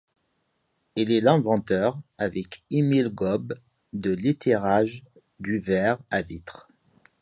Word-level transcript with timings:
Il 0.95 1.11
est 1.11 1.21
l'inventeur, 1.21 2.01
avec 2.17 2.63
Émile 2.71 3.09
Gobbe, 3.09 3.53
de 3.93 4.09
l'étirage 4.09 5.03
du 5.39 5.59
verre 5.59 5.99
à 6.09 6.23
vitre. 6.23 6.67